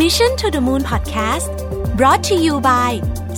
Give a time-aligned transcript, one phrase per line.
[0.00, 1.52] Mission to the Moon Podcast
[1.98, 2.92] brought to you by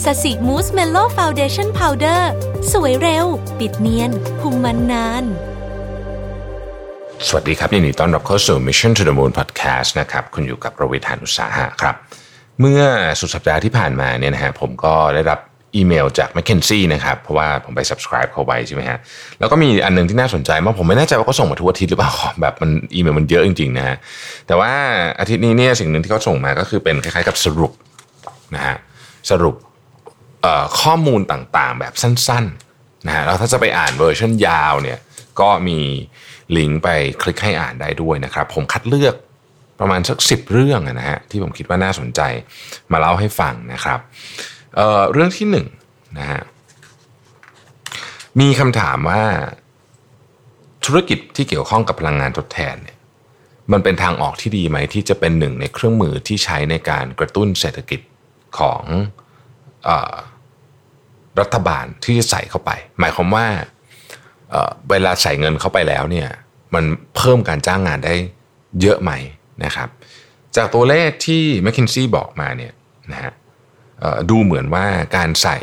[0.04, 2.32] ศศิ Mousse Mellow Foundation Powder
[2.72, 3.26] สวยเร็ว
[3.58, 5.24] ปิดเนียนคุมมันนาน
[7.26, 11.94] สวัสดีครับยินดีต้อนรับเข้าสู่ Mission to the Moon Podcast นะครับคุณอยู่กับผมรวิศ หาญอุตสาหะครับ
[12.60, 12.82] เมื่อ
[13.20, 15.40] สุดสัปดาห์ที่ผ่านมาเนี่ยนะฮะผมก็ได้รับ
[15.76, 18.98] อีเมลจาก m c k เคนซี่นะครับเพราะว่าผมไป subscribe เขาไว้ใช่ไหมฮะ
[19.40, 23.96] แล้วก็มีอันหนึงที่น่าสนใจมากผมไม่แน่ใจว่าเขาส่งมาทุกอาทิตย์หรือเปล่าแบบมันอีเมลมันเยอะจริงๆนะฮะ
[24.46, 24.70] แต่ว่า
[25.20, 27.72] อาทิตย์นี้เนี่ยสิ่งหนึ่งที่เขาส่งมาก็คือเป็นคล้ายๆกับสรุป
[28.54, 28.76] นะฮะ
[29.30, 29.56] สรุป
[30.80, 34.98] ข้อมูลต่างๆ แบบสั้นๆนะฮะแล้วถ้าจะไปอ่านเวอร์ชันยาวเนี่ย
[35.40, 35.78] ก็มี
[36.56, 36.88] ลิงก์ไป
[37.22, 39.14] คลิกให้อ่านได้ด้วยนะครับ ผมคัดเลือก
[39.80, 42.20] ประมาณสักสิบเรื่องนะฮะที่ผมคิดว่าน่าสนใจ
[42.92, 44.00] มาเล่าให้ฟังนะครับ
[44.76, 45.66] เอ่อเรื่องที่หนึ่ง
[46.18, 46.42] นะฮะ
[48.40, 49.22] มีคำถามว่า
[50.84, 52.98] ธุรกิจที่เกี่ยวข้องกับพลังงานทดแทนเนี่ย
[53.72, 58.00] มันเป็นทางออกที่ดีไหมที่จะเป็นหนึ่งในเครื่องมือที่ใช้ในการกระตุ้นเศรษฐกิจ
[58.58, 58.82] ของ
[59.88, 60.14] ออ
[61.40, 63.46] รัฐบาลที่จะใส่เข้าไป หมายความว่า
[64.50, 66.28] เเวลาใส่เงินเข้าไปแล้วเนี่ย
[66.74, 66.84] มัน
[67.16, 68.14] เพิ่มการจ้างงานได้
[68.80, 69.12] เยอะไหม
[69.64, 69.88] นะครับ
[70.56, 72.72] จากตัวเลขที่ m c k เคนซี่บอกมาเนี่ย
[73.12, 73.32] นะฮะ
[74.30, 75.58] ดูเหมือนว่าการใส่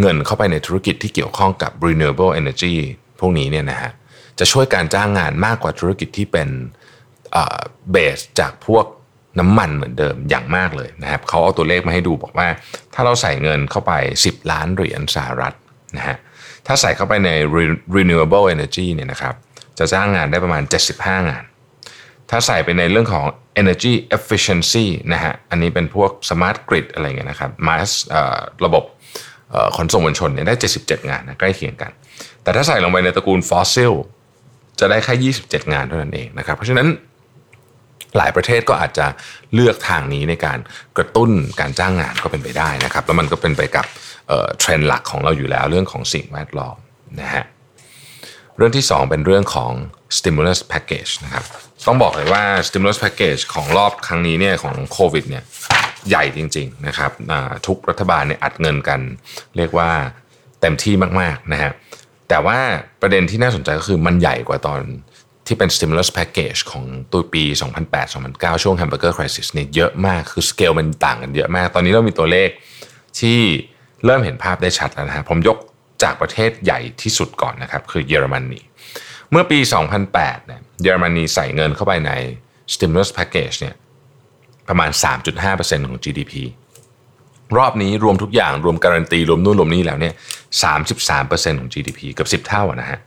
[0.00, 2.74] เงินเข้าไปในธุรกิจที่เกี่ยวข้องกับ renewable energy
[3.20, 3.92] พวกนี้เนี่ยนะฮะ
[4.38, 6.48] จะช่วยการจ้างงานมากกว่าธุรกิจที่เป็น
[7.90, 8.84] เบสจากพวก
[9.38, 12.48] น้ำมันเหมือนเดิมอย่างมากเลยนะครับเขาเอาตัวเลขมาให้ดูบอกว่า
[12.94, 13.92] ถ้าเราใส่เงินเข้าไป
[14.24, 15.54] 10 ล้านเหรียญสหรัฐ
[15.96, 16.16] นะฮะ
[16.66, 17.30] ถ้าใส่เข้าไปใน
[17.96, 19.34] renewable energy เนี่ยนะครับ
[19.78, 20.62] จะจ้างงานได้ประมาณ
[20.96, 21.44] 75 งาน
[22.30, 23.26] ถ้าใส่ไปในเรื่องของ
[23.60, 27.90] energy efficiency นะฮะ อันนี้เป็นพวก smart grid อะไรเงี้ยนะครับ mass
[28.64, 28.84] ระบบ
[29.76, 31.90] ขนส่งมวลชนเนี่ยได้ 77 งานนะใกล้เคียงกัน
[32.42, 33.92] แต่ถ้าใส่ลงไปในตระกูล fossil
[34.80, 36.88] จะได้แค่ 27 งานเท่านั้นเองนะครับ เพราะฉะนั้น
[38.16, 39.06] หลายประเทศก็อาจจะ
[39.54, 40.58] เลือกทางนี้ในการ
[40.96, 43.86] กระตุ้นการจ้างงานก็เป็นไปได้นะครับ แล้วมันก็เป็นไปกับ
[44.58, 46.76] เทรนด์หลักของเราอยู่แล้วเรื่องของสิ่งแวดล้อม
[47.20, 47.44] นะฮะ
[48.60, 49.72] เรื่องที่ 2 เป็นเรื่องของ
[50.18, 51.44] stimulus package นะครับ
[51.86, 55.44] ต้องบอกเลยว่า stimulus package ของรอบครั้งนี้เนี่ยของโควิดเนี่ย
[56.08, 57.10] ใหญ่จริงๆนะครับ
[57.66, 59.00] ทุกรัฐบาลเนี่ยอัดเงินกัน
[59.56, 59.90] เรียกว่า
[60.60, 61.72] เต็มที่มากๆนะฮะ
[62.28, 62.58] แต่ว่า
[63.00, 64.80] ประเด็นที่น่าสนใจก็คือมันใหญ่กว่าตอน
[65.46, 67.44] ที่เป็น stimulus package ของตัวปี
[68.02, 72.48] 2008-2009 ช่วง hamburger crisis เนี่ยเยอะมากคือสเกลมันต่างกันเยอะมาก ตอนนี้เรามีตัวเลข
[73.20, 73.38] ที่
[74.04, 75.56] เริ่มเห็นภาพได้ชัดแล้วนะฮะผมยก
[76.02, 78.60] จากประเทศใหญ่ที่สุดก่อนนะครับคือเยอรมนี
[79.30, 79.58] เมื่อปี
[80.02, 82.12] 2008เนี่ยเยอรมนีใส่เงินเข้าไปใน
[82.72, 83.74] stimulus package เนี่ย
[84.68, 84.90] ประมาณ
[85.38, 86.34] 3.5%ของ GDP
[87.58, 90.14] รอบนี้รวมทุกอย่างรวมการันตี รวมนู่นรวมนี่แล้วเนี่ย
[90.86, 92.98] 33%ของ GDP เกือบ10 เท่าะนะฮะ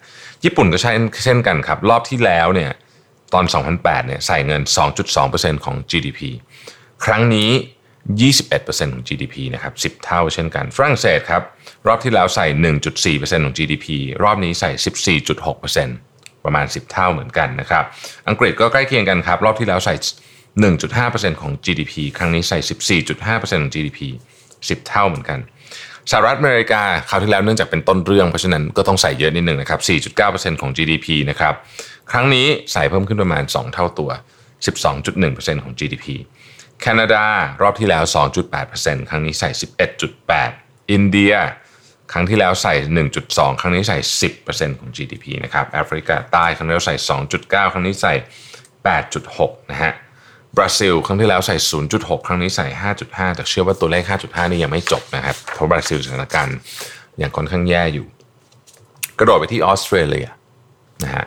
[0.44, 0.92] ญี่ปุ่นก็ใช่
[1.24, 2.72] เช่นกันครับ รอบที่แล้วเนี่ย
[3.34, 4.62] ตอน 2008เนี่ยใส่เงิน
[5.14, 6.20] 2.2%ของ GDP
[7.06, 7.50] ครั้งนี้
[8.10, 11.44] 21%ของ GDP นะครับ 10 เท่าเช่นกัน ฝรั่งเศสครับ
[11.88, 12.48] รอบที่แล้วใส่
[12.82, 13.88] 1.4%ของ GDP
[14.24, 14.72] รอบนี้ใส่
[15.22, 17.84] 14.6%ประมาณ 10 เท่าเหมือนกันนะครับ
[18.28, 19.96] อังกฤษก็ใกล้เคียงกันครับ รอบที่แล้วใส่
[20.74, 22.60] 1.5%ของ GDP ครั้งนี้ใส่
[23.00, 24.00] 14.5%ของ GDP
[24.48, 25.40] 10 เท่าเหมือนกัน
[26.12, 29.80] สหรัฐอเมริกาคราวที่แล้วเนื่องจากเป็นต้นเรื่อง เพราะฉะนั้นก็ต้องใส่เยอะนิดหนึ่งนะครับ
[30.22, 31.54] 4.9%ของ GDP นะครับ
[32.12, 34.10] ครั้งนี้ใส่เพิ่มขึ้นประมาณ 2 เท่าตัว
[34.88, 36.06] 12.1%ของ GDP
[36.82, 37.26] แคนาดา
[37.62, 38.04] รอบที่แล้ว
[38.56, 39.50] 2.8%ครั้งนี้ใส่
[40.20, 41.34] 11.8 อินเดีย
[42.12, 42.74] ครั้งที่แล้วใส่
[43.18, 43.98] 1.2 ครั้งนี้ใส่
[44.40, 46.96] 10%ของ GDP นะครับแอฟริกาใต้ครั้งที่แล้วใส่
[47.34, 48.14] 2.9 ครั้งนี้ใส่
[48.94, 49.94] 8.6 นะฮะ
[50.58, 51.56] บราซิล ครั้งที่แล้วใส่
[51.92, 52.68] 0.6 ครั้งนี้ใส่
[53.02, 56.58] 5.5 แต่เชื่อว่าตัวเลข 5.5 นี่ยังไม่จบนะครับ เพราะบราซิลสถานการณ์
[57.22, 58.08] ยังค่อนข้างแย่อยู่
[59.20, 60.28] กระโดดไปที่ออสเตรเลีย
[61.04, 61.26] นะฮะ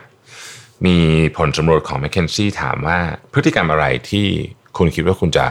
[0.85, 0.97] มี
[1.37, 2.99] ผลสำรวจของ m c k เคนซี่ถามว่า
[3.33, 4.27] พฤติกรรมอะไรที่
[4.77, 5.45] คุณคิดว่าคุณจะ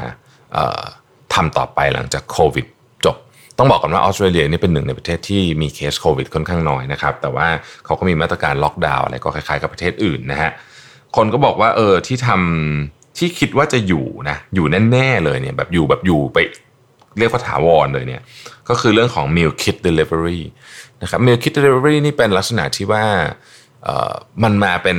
[1.34, 2.66] ทำต่อไปหลังจากโควิด
[3.04, 3.16] จบ
[3.58, 7.48] ต้องบอกกันว่าออสเตรเลียนี่เป็นหนึ่งในประเทศที่มีเคสโควิดค่อนข้างน้อยนะครับ แต่ว่า
[7.84, 10.50] เขาก็มีมาตรการล็อกดาวน์อะไรก็คล้ายๆกับประเทศอื่นนะฮะ
[11.16, 16.38] คนก็บอกว่าเออที่ทำที่คิดว่าจะอยู่นะอยู่แน่ๆเลยเนี่ยแบบอยู่แบบอยู่ไป
[17.18, 18.22] เรียกว่าถาวรเลยเนี่ย
[18.68, 20.40] ก็คือเรื่องของ meal kit delivery
[21.02, 23.04] นะครับ meal kit delivery นี่เป็นลักษณะที่ว่า
[24.42, 24.98] มันมาเป็น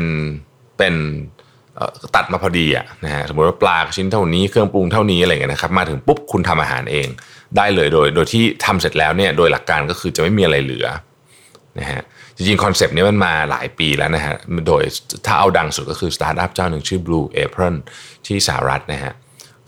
[0.78, 0.96] เป็น
[2.16, 7.08] ตัดมาพอดีอะนะฮะสมมติว่าปลาชิ้นเท่านี้เครื่องปรุงเท่านี้อะไรเงี้ยนะครับมาถึงปุ๊บคุณทำอาหารเอง
[7.58, 10.88] ได้เลยโดย โดยที่ทำเสร็จแล้วเนี่ยโดยหลักการก็คือจะไม่มีอะไรเหลือ
[11.80, 12.02] นะฮะ
[12.36, 14.36] จริงๆ concept นี้มันมาหลายปีแล้วนะฮะ
[14.68, 14.84] โดย
[15.26, 17.76] ถ้าเอาดังสุดก็คือสตาร์ทอัพเจ้าหนึ่งชื่อ Blue Apron
[18.26, 19.14] ที่สหรัฐนะฮะ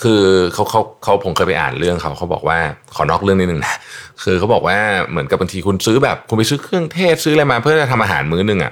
[0.03, 0.21] คือ
[0.53, 2.59] เขาเขาเขาผมเคยไปอ่านเรื่องเขาเขาบอกว่า
[2.95, 3.75] ขอนอกเรื่องนิดนึงนะ
[4.23, 4.77] คือเขาบอกว่า
[5.09, 8.71] เหมือนกับบางทีคุณซื้อแบบคุณไปซื้อเครื่องเทศซื้ออะไรมาเพื่อจะทำอาหารมื้อนึงอะ่ะ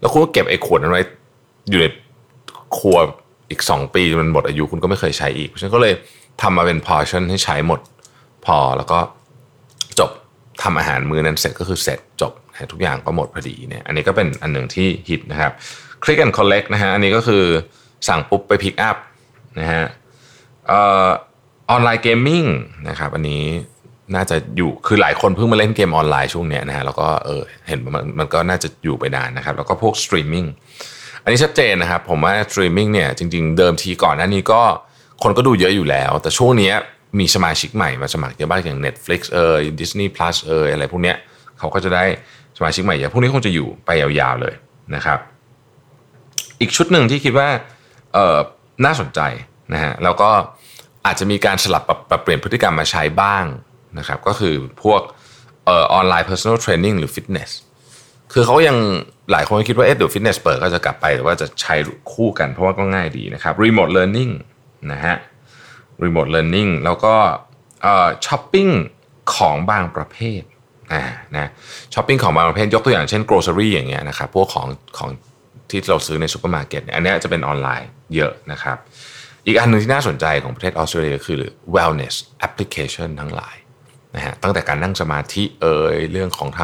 [0.00, 1.02] แล้วคุณก็เก็บไอ้ขวดนั้นไว้
[1.70, 1.86] อยู่ใน
[2.78, 2.98] ครัว
[3.50, 5.94] อีก 2 ปีมันหมดอายุคุณก็ไม่เคยใช้อีกฉันก็เลย
[6.42, 7.80] ทำมาเป็นพอชั่นให้ใช้หมด
[8.46, 8.98] พอแล้วก็
[9.98, 10.10] จบ
[10.62, 12.32] ทำอาหารมื้อนั้นเสร็จก็คือเสร็จจบ
[12.72, 15.52] ทุกอย่างก็หมดพอดีเนี่ยอันนี้ก็เป็นอันหนึ่งที่ฮิตนะครับ
[16.02, 17.44] Click and Collect นะฮะอันนี้ก็คือ
[18.08, 18.96] สั่งปุ๊บไปพิกอัพ
[19.60, 19.84] นะฮะ
[20.72, 22.44] online gaming
[22.88, 23.44] นะครับอันนี้
[24.14, 30.44] น่าจะอยู่คือหลายคนเพิ่งมาเล่นเกมออนไลน์ช่วงเนี้ยนะฮะแล้วก็เออเห็นมันมันก็น่าจะอยู่ไปนานนะครับ แล้วก็พวกสตรีมมิ่ง
[31.22, 34.62] อันนี้ชัดเจนนะครับผมว่าสตรีมมิ่งเนี่ยจริงๆ เดิมทีก่อนหน้านี้ก็
[35.22, 36.72] คนก็ดูเยอะอยู่แล้ว แต่ช่วงนี้
[37.18, 41.16] มีสมาชิกใหม่มาสมัครเยอะมากอย่าง Netflix เออ Disney Plus เอออะไรพวกเนี้ย
[41.58, 42.04] เขาก็จะได้
[42.58, 44.54] สมาชิกใหม่เยอะพวกนี้คงจะอยู่ไปยาวๆเลย
[44.94, 45.18] นะครับ
[46.60, 47.48] อีกชุดหนึ่งที่คิดว่า
[48.14, 48.38] เออ
[48.84, 49.20] น่าสนใจ
[49.72, 50.30] นะฮะแล้วก็
[51.06, 53.44] อาจจะมีการสลับปรับเปลี่ยนพฤติกรรมมาใช้บ้าง
[53.98, 55.00] นะครับ ก็คือพวก
[55.68, 57.50] ออนไลน์ personal training หรือ fitness
[58.32, 58.78] คือเขายัง
[59.30, 61.74] หลายคนคิดว่าเอ๊ะเดี๋ยวฟิตเนสเปิดก็จะกลับไปแต่ว่าจะใช้
[62.12, 64.32] คู่กันเพราะว่าก็ง่ายดีนะครับ remote learning
[64.92, 65.16] นะฮะ
[66.04, 67.14] remote learning แล้วก็
[68.26, 68.68] ช้อปปิ้ง
[69.34, 70.42] ของบางประเภท
[70.92, 71.02] นะ
[71.34, 71.50] นะ
[71.94, 74.66] ช้อปปิ้งของบางประเภทยกตัวอย่างเช่น grocery อย่างเงี้ยนะครับพวกของ
[74.98, 75.10] ของ
[75.70, 78.76] ที่เราซื้อในซูเปอร์มาร์เก็ตอันนี้จะเป็นออนไลน์เยอะนะครับ
[79.46, 81.40] อีกอันหนึ่งที่น่าสนใจของประเทศออสเตรเลียคือ
[81.74, 82.14] wellness
[82.46, 83.56] application ทั้งหลาย
[84.14, 86.60] นะฮะตั้งแต่การนั่งสมาธิเอยเรื่องของท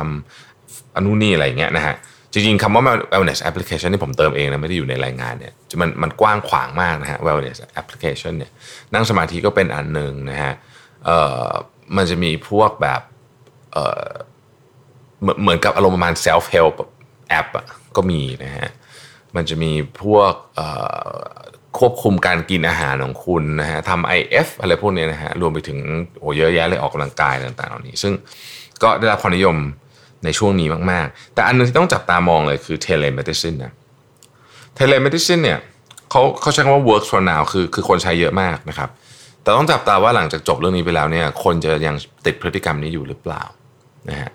[0.47, 1.95] ำนู่นนี่อะไรเงี้ยนะฮะ
[2.33, 2.83] จริงๆคำว่า
[3.13, 8.51] wellness application ที่ผมเติมเองนะไม่ได้อยู่ในรายงานเนี่ยมันมันกว้างขวางมากนะฮะ wellness application เนี่ย
[8.95, 10.53] นั่งสมาธิก็เป็นอันหนึ่งนะฮะ
[11.05, 11.51] เอ่อ
[11.97, 13.01] มันจะมีพวกแบบ
[13.73, 14.09] เอ่อ
[15.43, 16.75] เหมือนกับอารมณ์ประมาณ self help
[17.29, 17.47] แอป
[17.97, 18.69] ก็มีนะฮะ
[19.37, 19.73] มันจะมี
[20.03, 20.33] พวก
[21.79, 25.79] ควบคุมการกินอาหารของคุณนะฮะทำ IF อะไรพวกนี้นะฮะรวมไปถึง
[26.19, 28.13] โอ้เยอะแยะเลยออกกำลังกายต่างๆเหล่านี้ ซึ่ง
[28.83, 29.57] ก็ได้รับความนิยม
[30.25, 33.73] ในช่วงนี้มาก ๆ แต่อันนึงที่ต้องจับตามองเลยคือ telemedicine นะ
[34.79, 35.59] telemedicine เนี่ย
[36.11, 38.91] เขาเขาใช้คำว่า works for now คือคือคนใช้เยอะมากนะครับ
[39.43, 43.43] แต่ต้องจับตาว่าหลังจากจบเรื่องนี้ไปแล้วเนี่ย คนจะยังติดพฤติกรรมนี้อยู่หรือเปล่า
[44.11, 44.31] นะฮะ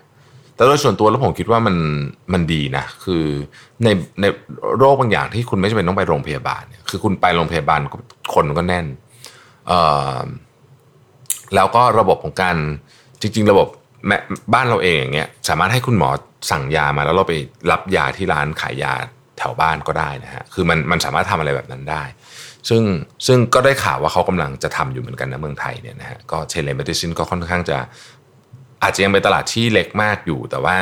[0.54, 1.76] แต่โดยส่วนตัวแล้วผมคิดว่ามัน
[2.32, 3.24] มันดีนะ คือ
[3.84, 3.88] ใน
[4.20, 4.24] ใน
[4.78, 7.80] โรคบางอย่างที่คุณไม่จำเป็นต้องไปโรงพยาบาลเนี่ยคือคุณไปโรงพยาบาล
[8.34, 8.86] คนก็แน่น
[11.54, 12.56] แล้วก็ระบบของการ
[13.20, 13.68] จริง ๆ ระบบ
[14.06, 14.16] แม่
[14.54, 16.10] บ้านเราเองอย่างเงี้ยสามารถให้คุณหมอ
[16.50, 17.34] สั่งยามาแล้วเราไป
[17.70, 18.92] รับยาที่ร้านขายยา
[19.38, 22.02] แถวบ้านก็ได้นะฮะคือมันมันสามารถทำอะไรแบบนั้นได้
[22.68, 22.82] ซึ่ง
[23.26, 27.78] ซึ่งก็ได้ข่าวว่าเขากำลังจะทำอยู่เหมือนกันนะเมืองไทยเนี่ยนะฮะก็ telemedicine ก็ค่อนข้างจะ
[28.82, 30.76] อาจจะยังเป็นตลาดที่เล็กมากอยู่ แต่ว่า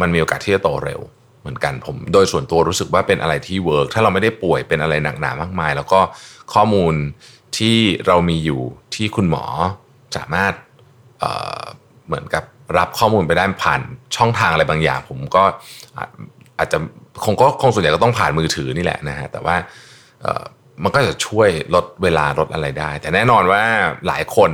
[0.00, 1.00] มันมีโอกาสที่จะโตเร็ว
[1.40, 6.00] เหมือนกันผมโดยส่วนตัวรู้สึกว่าเป็นอะไรที่ work ถ้าเราไม่ได้ป่วยเป็นอะไรหนักหนามากมาย แล้วก็
[6.54, 6.94] ข้อมูล
[7.58, 7.76] ที่
[8.06, 8.62] เรามีอยู่
[8.94, 9.44] ที่คุณหมอ
[10.16, 10.52] สามารถ
[11.20, 12.44] เเหมือนกับ
[12.78, 13.80] รับข้อมูลไปได้ผ่าน
[14.16, 15.42] ช่องทางอะไรบางอย่าง ผมก็
[16.58, 16.78] อาจจะ
[17.24, 19.56] คงก็คงส่วนใหญ่ก็ต้องผ่านมือถือนี่แหละนะฮะแต่ว่า
[20.82, 23.62] มันก็จะช่วยลดเวลาลดอะไรได้ แต่แน่นอนว่า
[24.06, 24.50] หลายคน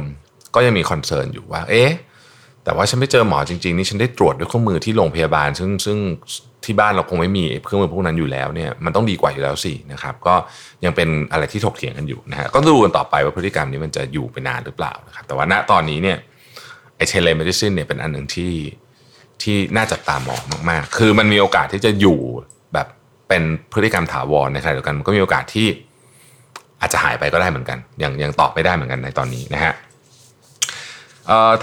[0.55, 1.91] ก็ยังมี concern อยู่ว่า เอ๊ะ
[2.65, 5.99] แต่ว่าฉันไม่เจอหมอจริงๆนี่ฉันได้ตรวจด้วยเครื่องมือที่โรงพยาบาล ซึ่งซึ่ง
[6.65, 10.35] ที่บ้านเราคงไม่มีเครื่องมือพวกนั้นอยู่แล้วเนี่ยมันต้องดีกว่าอยู่แล้วสินะครับก็
[10.85, 16.19] ยังเป็นอะไรที่ถกเถียงกันอยู่นะฮะก็ดูกันต่อไปว่าพฤติกรรมนี้มันจะอยู่ไปนานหรือเปล่านะครับแต่ว่าณตอนนี้เนี่ย
[17.09, 18.53] telemedicine เนี่ยเป็นอันหนึ่งที่
[19.43, 22.19] ที่น่าจับตามองมากๆ คือมันมีโอกาสที่จะอยู่
[22.75, 22.87] แบบ
[23.29, 25.69] เป็นพฤติกรรมถาวรในขณะเดียวกันมันก็มีโอกาสที่
[26.81, 29.75] อาจจะหายไปก็ได้เหมือนกัน ยังยังตอบไม่ได้เหมือนกันในตอนนี้นะฮะ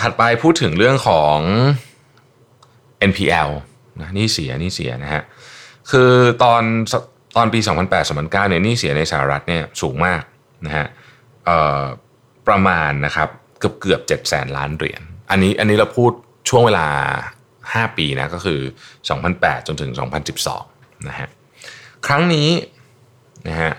[0.02, 1.38] ถัดไปพูดถึงเรื่องของ
[3.10, 3.50] NPL
[4.00, 5.24] นะหนี้เสียหนี้เสียนะฮะ
[5.92, 6.12] คือ
[6.44, 6.64] ตอน
[7.36, 7.60] ตอนปี
[8.00, 10.22] 2008-2009เนี่ยหนี้เสียในสหรัฐเนี่ยสูงมาก
[10.66, 10.86] นะฮะ
[12.48, 13.30] ประมาณนะครับ
[13.60, 16.12] เกือบเกือบเจ็ดแสนล้านเหรียญ อันนี้อันนี้เราพูด
[16.50, 16.88] ช่วงเวลา
[17.42, 18.60] 5 ปีนะก็คือ
[19.14, 19.92] 2008 จนถึง
[20.50, 21.30] 2012นะฮะ
[22.08, 22.50] ครั้งนี้
[23.48, 23.74] นะฮะ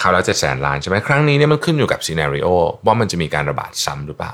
[0.00, 2.48] คราวละเจ็ดแสนล้านใช่ไหมครั้งนี้เนี่ยมันขึ้นอยู่กับ scenario
[2.86, 4.32] ว่ามันจะมีการระบาดซ้ำหรือเปล่า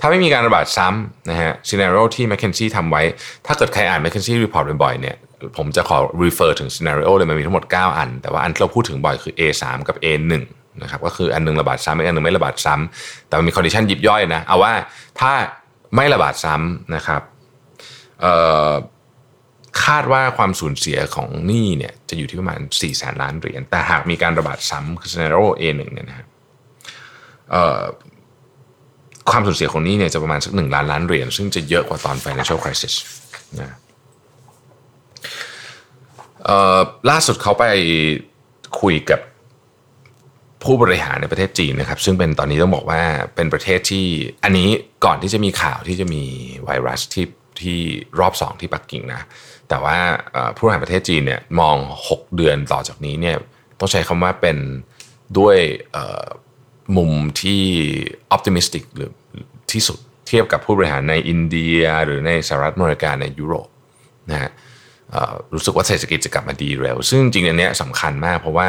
[0.00, 3.02] ถ้าไม่มีการระบาดซ้ำนะฮะ scenario ที่ m c k เคนซี่ทำไว้
[3.46, 5.16] ถ้าเกิดใครอ่าน m c k เคนซี่รีพอร์ตบ่อยๆเนี่ย
[5.56, 10.32] ผมจะขอ refer ถึง scenario เลยมันมีทั้งหมด 9 อัน แต่ว่าอันที่เราพูดถึงบ่อยคือ A3 กับ A1
[10.82, 14.72] นะครับก็คืออันนึงระบาดซ้ำอีกอันนึงไม่ระบาดซ้ำแต่มันมี condition ยิบย่อยนะเอาว่า
[15.20, 15.32] ถ้า
[15.94, 17.22] ไม่ระบาดซ้ำนะครับ
[19.84, 26.26] คาดว่าความสูญเสียของหนี้เนี่ยจะอยู่ที่ประมาณ4ี่แสนล้านเหรียญแต่หากมีการระบาดซ้ำคือ scenario A1 เนี่ยนะฮะ
[29.30, 32.94] ความสูญเสียของหนี้เนี่ยจะประมาณสักหนึ่งล้านล้านเหรียญซึ่งจะเยอะกว่าตอน financial crisis
[33.60, 33.76] นะ
[37.10, 37.64] ล่าสุดเขาไป
[38.80, 39.20] คุยกับ
[40.64, 43.02] ผู้บริหารในประเทศจีนนะครับซึ่งเป็นตอนนี้ต้องบอกว่า
[43.34, 44.06] เป็นประเทศที่
[44.44, 44.68] อันนี้
[45.04, 46.24] ก่อนที่จะมีข่าวที่จะมี
[46.64, 47.26] ไวรัสที่
[47.60, 47.78] ที่
[48.20, 49.22] รอบสองที่ปักกิ่งนะ
[49.68, 49.98] แต่ว่า
[50.56, 51.76] ผู้บริหารประเทศจีนเนี่ยมอง
[52.08, 53.36] 6 เดือนต่อจากนี้เนี่ย
[53.78, 54.56] ต้องใช้คำว่าเป็น
[55.38, 55.56] ด้วย
[56.96, 57.12] มุม
[57.42, 57.62] ที่
[58.36, 59.12] optimistic หรือ
[59.72, 59.98] ที่สุด
[60.28, 63.68] เทียบกับผู้บริหารในอินเดีย หรือในสหรัฐอเมริกาในยุโรป
[64.30, 64.50] นะฮะ
[65.54, 68.68] รู้สึกว่าเศรษฐกิจจะกลับมาดีเร็ว ซึ่งจริงอันนี้สำคัญมากเพราะว่า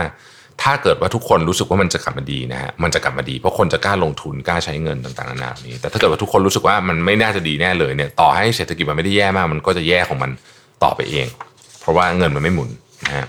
[0.61, 10.31] ถ้าเกิดว่าทุกคนรู้สึกว่ามันจะกลับมาดีนะฮะมันจะกลับมาดีเพราะคนจะกล้าลงทุนกล้าใช้เงินต่างๆนานานี้ แต่ถ้าเกิดว่าทุกคนรู้สึกว่ามันไม่น่าจะดีแน่เลยเนี่ยต่อให้เศรษฐกิจมันไม่ได้แย่มาก มันก็จะแย่ของมัน
[10.83, 11.27] ต่อไปเอง
[11.81, 12.69] เพราะว่าเงินมันไม่หมุน
[13.05, 13.25] นะฮะ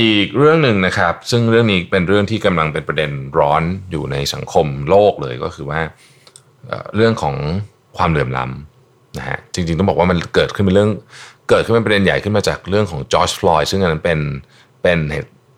[0.00, 5.80] อีกเรื่องหนึ่งนะครับ ซึ่งเรื่องนี้เป็นเรื่องที่กำลังเป็นประเด็นร้อนอยู่ในสังคมโลกเลยก็คือว่า
[6.96, 7.36] เรื่องของ
[7.96, 10.90] ความเหลื่อมล้ำนะฮะจริงๆต้องบอกว่ามันเกิดขึ้นเป็นเรื่อง
[11.50, 14.18] เกิดขึ้นเป็นประเด็นใหญ่ขึ้นมาจากเรื่องของจอร์จฟลอยด์ซึ่งอันนั้นเป็น
[14.84, 14.98] เป็น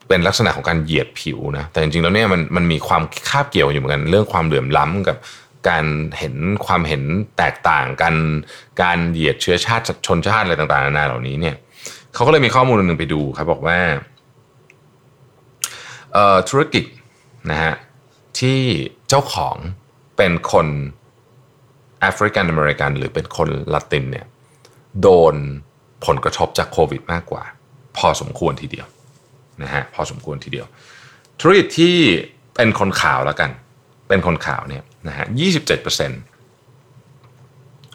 [0.09, 5.17] เป็นลักษณะของการเหยียดผิวนะแต่จริงๆแล้วเนี่ยมันมันมีความคาบเกี่ยวอยู่เหมือนกัน เรื่องความเหลื่อมล้ำกับ
[5.69, 5.85] การ
[6.19, 7.03] เห็นความเห็น
[7.39, 8.15] แตกต่างกัน
[8.83, 11.57] การเหยียดเชื้อชาติชนชาติอะไรต่างๆนานาเหล่านี้เนี่ย
[12.15, 13.79] เขาก็เลยมีข้อมูลหนึ่งไปดูครับบอกว่า
[16.49, 16.85] ธุรกิจ
[17.51, 17.75] นะฮะ
[18.39, 18.61] ที่
[19.09, 19.57] เจ้าของ
[20.17, 20.67] เป็นคน
[22.01, 24.27] แอฟริกันอเมริกันหรือเป็นคนละตินเนี่ย
[25.03, 25.35] โดน
[26.07, 27.43] ผลกระทบจากโควิดมากกว่า
[27.97, 28.87] พอสมควรทีเดียว
[29.63, 30.67] นะฮะพอสมควรทีเดียว
[31.41, 31.95] ธุรกิจที่
[32.55, 33.51] เป็นคนข่าวแล้วกัน
[34.09, 36.21] เป็นคนข่าวเนี่ยนะฮะยี่สิบเจ็ดเปอร์เซ็นต์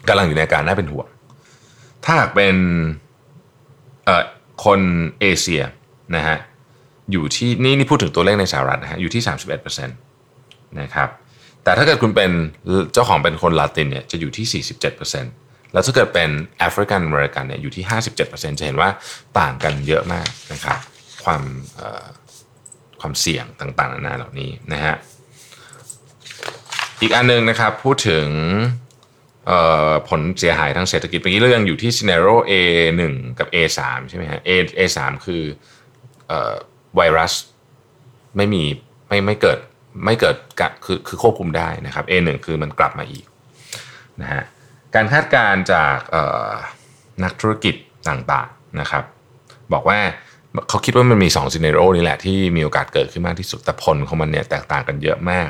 [0.08, 1.08] กำลังอยู่ในการน่าเป็นห่วง
[2.04, 2.56] ถ้าหากเป็น
[4.04, 4.24] เอ่อ
[4.64, 4.80] คน
[5.20, 5.62] เอเชีย
[6.16, 6.36] นะฮะ
[7.12, 9.96] อยู่ที่นี่นี่พูดถึงตัวเลขในสหรัฐนะฮะอยู่ที่สามสิบเอ็ดเปอร์เซ็นต์
[10.80, 11.08] นะครับ
[11.64, 12.30] แต่ถ้าเกิดคุณเป็น
[12.92, 17.84] เจ้าของเป็นคนลาตินเนี่ยจะอยู่ที่ 47%แล้วถ้าเกิดเป็นแอฟริกันอเมริกันเนี่ยอยู่ที่
[18.22, 18.90] 57%จะเห็นว่า
[19.38, 20.78] ต่างกันเยอะมากนะครับ
[21.24, 21.42] ความ
[23.00, 24.94] ความเสี่ยงต่างๆนานาเหล่านี้นะฮะ
[27.00, 28.26] อีกอันนึงนะครับพูดถึง
[30.08, 33.02] ผลเสียหายทางเศรษฐกิจเมื่อกี้เรายังอยู่ที่ scenario A1
[33.38, 35.42] กับ A3 ใช่ไหมฮะ A A3 คือ
[36.96, 37.32] ไวรัส
[38.36, 38.62] ไม่มี
[39.08, 39.58] ไม่ไม่เกิด
[40.04, 40.36] ไม่เกิด
[40.84, 43.24] คือคือควบคุมได้นะครับ A1 คือมันกลับมาอีก
[44.20, 44.42] นะฮะ
[44.94, 45.98] การคาดการณ์จาก
[47.24, 47.74] นักธุรกิจ
[48.08, 49.04] ต่างๆนะครับ
[49.72, 49.98] บอกว่า
[50.68, 55.48] เขาคิดว่ามันมี2ซีเนโรนี่แหละที่มีโอกาสเกิดขึ้นมากที่สุดแต่ผลของมันเนี่ยแตกต่างกันเยอะมาก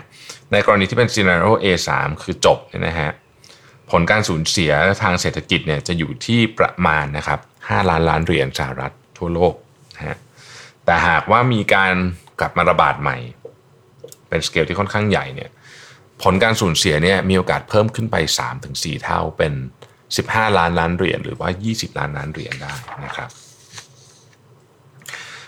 [0.52, 1.90] ในกรณีที่เป็นซีเนโร A3
[2.22, 3.10] คือจบเนี่ยนะฮะ
[3.90, 9.54] ผลการสูญเสียทางเศรษฐกิจเนี่ยจะอยู่ที่ประมาณนะครับ5ล้านล้านเหรียญสหรัฐทั่วโลก
[9.96, 10.16] นะฮะ
[10.84, 11.92] แต่หากว่ามีการ
[12.40, 13.16] กลับมาระบาดใหม่
[14.28, 15.50] เป็นสเกลที่ค่อนข้างใหญ่เนี่ย
[16.22, 18.16] ผลการสูญเสียเนี่ยมีโอกาสเพิ่มขึ้นไป
[18.60, 19.52] 3-4 เท่าเป็น
[20.04, 22.72] 15 ล้านล้านเหรียญหรือว่า 20 ล้านล้านเหรียญได้
[23.04, 23.30] นะครับ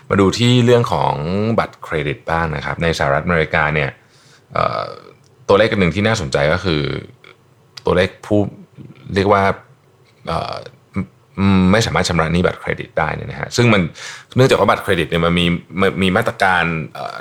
[0.08, 1.14] มาดูที่เรื่องของ
[1.58, 3.90] บัตรเครดิตบ้างนะครับ ในสหรัฐอเมริกาเนี่ย
[5.48, 6.82] ตัวเลขกันหนึ่งที่น่าสนใจก็คือ
[7.86, 8.40] ตัวเลขผู้
[9.14, 9.42] เรียกว่า
[11.72, 13.82] ไม่สามารถชำระหนี้บัตรเครดิตได้นะฮะซึ่งมัน
[14.36, 15.46] เนื่องจากว่าบัตรเครดิตเนี่ยมันมี
[16.02, 16.64] มีมาตรการ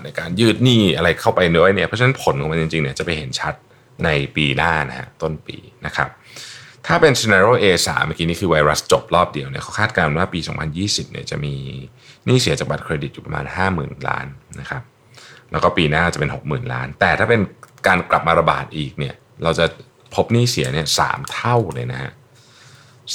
[0.03, 3.53] ในการยืดหนี้อะไรเข้าไปด้วยเนี่ยเพราะฉะนั้นผลของมันจริงๆเนี่ยจะไปเห็นชัด
[4.05, 6.09] ในปีหน้านะฮะต้นปีนะครับ
[6.87, 10.39] ถ้าเป็น scenario A3 เมื่อกี้นี่คือไวรัสจบรอบเดียวเนี่ยเขาคาดการณ์ว่าปี
[10.75, 11.55] 2020เนี่ยจะมี
[12.27, 14.27] นี้เสียจากบัตรเครดิตอยู่ประมาณ 50,000 ล้าน
[14.59, 14.83] นะครับ
[15.51, 17.41] แล้วก็ปีหน้าจะเป็น 60,000 ล้าน แต่ถ้าเป็น
[17.87, 19.65] การกลับมาระบาดอีกเนี่ยเราจะ
[20.15, 22.11] พบหนี้เสียเนี่ยสามเท่าเลยนะฮะ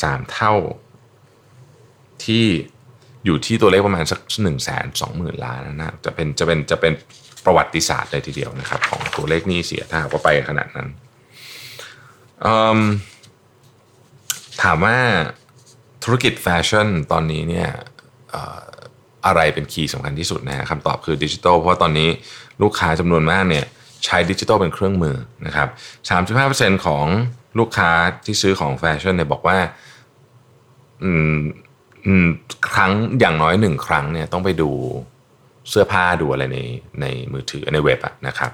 [0.02, 0.54] สามเท่า
[2.24, 2.46] ที่
[3.24, 6.92] อยู่ที่ตัวเลขประมาณสักหนึ่งแสนสองหมื่นล้านนะจะเป็นจะเป็นจะเป็น
[7.44, 10.88] ประวัติศาสตร์เลยทีเดียวนะครับ ของตัวเลขนี้เสียถ้าก็ไปขนาดนั้น
[14.62, 14.96] ถามว่า
[16.04, 17.68] ธุรกิจแฟชั่นตอนนี้เนี่ย
[19.26, 22.08] อะไรเป็น key สำคัญที่สุดนะฮะคำตอบคือดิจิทัลเพราะตอนนี้
[22.62, 23.64] ลูกค้าจำนวนมากเนี่ย
[24.04, 25.68] ใช้ดิจิทัลเป็นเครื่องมือนะครับ
[26.26, 27.06] 35%ของ
[27.58, 27.90] ลูกค้า
[28.24, 29.58] ที่ซื้อของแฟชั่นเนี่ยบอกว่า
[32.74, 34.70] ครั้งอย่างน้อยหนึ่งครั้งเนี่ยต้องไปดู
[35.70, 36.58] เสื้อผ้าดูอะไรใน
[37.00, 38.50] ในมือถือในเว็บอะนะครับ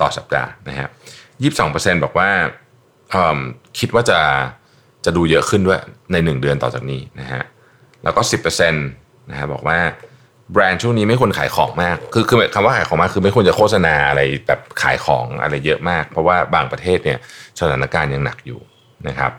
[0.00, 0.88] ต่อสัปดาห์นะฮะ
[1.42, 2.30] ยี่สิบสองเปอร์เซ็นบอกว่า
[3.78, 4.18] คิดว่าจะ
[5.04, 5.80] จะดูเยอะขึ้นด้วย
[6.12, 7.42] ในหนึ่งเดือนต่อจากนี้นะฮะ
[8.04, 8.86] แล้วก็สิบเปอร์เซ็นต์
[9.30, 9.78] นะฮะบอกว่า
[10.52, 17.18] แบรนด์ช่วงนี้ไม่ควรขายของมาก คือคือคำว่าขายของมากคือไม่ควรจะโฆษณาอะไรแบบขายของอะไรเยอะมาก เพราะว่าบางประเทศเนี่ย
[17.60, 18.60] สถานการณ์ยังหนักอยู่
[19.08, 19.32] นะครับ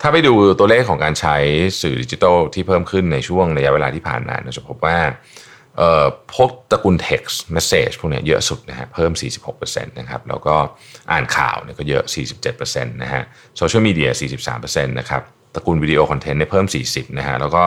[0.00, 1.36] ถ้าไปดูตัวเลขของการใช้
[1.82, 4.98] สื่อดิจิทัลที่เพิ่มขึ้นในช่วงระยะเวลาที่ผ่านมาเราจะพบว่า
[6.34, 9.12] พวกตระกูล text message พวกนี้เยอะสุดนะฮะเพิ่ม
[9.50, 10.56] 46%นะครับแล้วก็
[11.12, 12.04] อ่านข่าวเนี่ยก็เยอะ
[12.48, 13.22] 47%นะฮะ
[13.56, 14.10] โซเชียลมีเดีย
[14.54, 15.22] 43%นะครับ
[15.54, 17.64] ตระกูลวิดีโอ content เนี่ยเพิ่ม 40นะฮะแล้วก็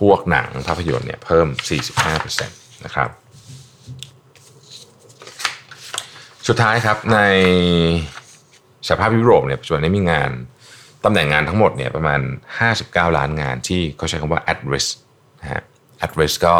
[0.00, 1.46] พวกหนังภาพยนตร์เนี่ยเพิ่ม
[2.16, 2.48] 45%
[2.84, 3.08] นะครับ
[6.48, 7.20] สุดท้ายครับใน
[8.88, 10.30] สหภาพยุโรปเนี่ยปัจจุบันนี้มีงาน
[11.04, 12.20] ตำแหน่งงานทั้งหมดเนี่ยประมาณ
[12.68, 14.90] 59 ล้านงานที่เขาใช้คำว่า at risk
[15.40, 15.62] นะฮะ
[16.04, 16.56] at risk ก็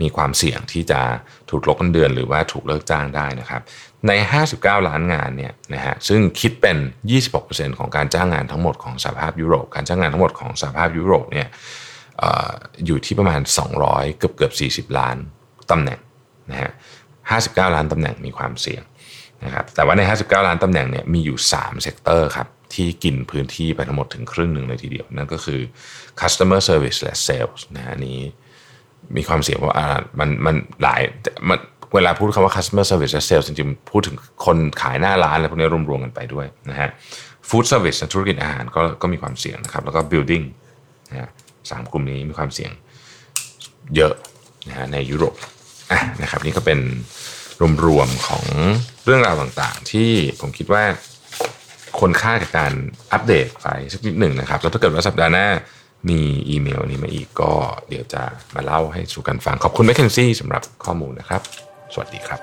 [0.00, 1.00] มีความเสี่ยงที่จะ
[1.50, 3.62] ถูกลดเงินเดือนหรือว่าถูกเลิกจ้างได้นะครับ
[4.08, 4.12] ใน
[4.50, 6.76] 59 ล้านงานเนี่ยนะฮะซึ่งคิดเป็น
[7.28, 11.48] 26%ของการจ้างงานทั้งหมดของสหภาพยุโรป การจ้างงานทั้งหมดของสหภาพยุโรปเนี่ย
[12.86, 13.40] อยู่ที่ประมาณ
[13.80, 14.52] 200 เกือบเกือบ
[14.90, 15.16] 40 ล้าน
[15.70, 16.00] ตำแหน่ง
[16.50, 16.72] นะฮะ
[17.22, 18.82] 59 ล้านตำแหน่งมีความเสี่ยง
[19.44, 25.60] นะครับแต่ว่าใน 59 ล้านตำแหน่งเนี่ยมีอยู่ 3 sector ครับที่กินพื้นที่ไปทั้งหมดถึงครึ่งหนึ่งเลยทีเดียว นั่นก็คือ
[26.20, 28.18] customer service และ sales นะอันนี้
[29.16, 29.72] มีความเสี่ยงเพราะ
[30.20, 31.00] มันมันหลาย
[31.48, 31.58] มัน
[31.94, 34.16] เวลาพูดคำว่า customer service และ sales จริงๆ พูดถึง
[34.46, 36.90] คนขายหน้าร้านอะไรพวกนี้รวมๆกันไปด้วยนะฮะ
[37.48, 40.44] food service ธุรกิจอาหารก็ก็มีความเสี่ยงนะครับ แล้วก็ building
[41.10, 41.30] นะ
[41.64, 42.72] ฮะสามกลุ่มนี้มีความเสี่ยง
[43.96, 44.14] เยอะ
[44.68, 45.34] นะฮะในยุโรป
[45.90, 46.80] อะนะครับนี่ก็เป็น
[47.84, 48.44] รวมๆของ
[49.04, 50.84] เรื่องราวต่างๆ ที่ผมคิดว่า
[52.00, 52.72] คนค่ากับการ
[53.12, 55.48] อัปเดตไปสักนิดหนึ่งนะครับ แล้วถ้าเกิดว่าสัปดาห์หน้า
[56.08, 57.52] มีอีเมลนี้มาอีกก็
[57.88, 58.22] เดี๋ยวจะ
[58.54, 61.40] มาเล่าให้สู่กันฟัง ขอบคุณแมคเคนซี่สำหรับข้อมูลนะครับ
[61.92, 62.40] สวัสดีครับ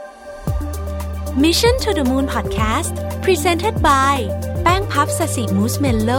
[1.43, 4.17] Mission to the Moon Podcast Presented by
[4.63, 6.11] แป้งพับสสิมูสเมลโล